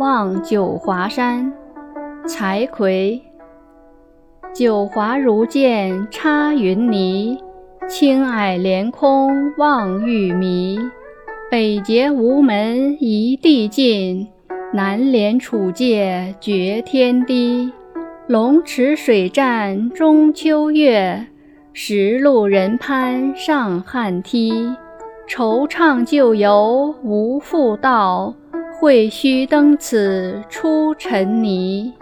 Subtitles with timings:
[0.00, 1.52] 望九华山。
[2.26, 3.20] 柴葵。
[4.54, 7.38] 九华如剑插云霓，
[7.86, 10.80] 青霭连空望玉迷。
[11.50, 14.26] 北结无门一地尽，
[14.72, 17.70] 南连楚界绝天低。
[18.26, 21.26] 龙池水战中秋月，
[21.74, 24.74] 石路人攀上汉梯。
[25.28, 28.34] 惆怅旧游无复道，
[28.80, 31.92] 会须登此出尘泥。